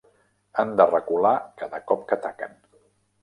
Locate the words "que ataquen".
2.09-2.57